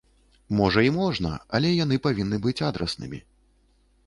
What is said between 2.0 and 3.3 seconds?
павінны быць адраснымі.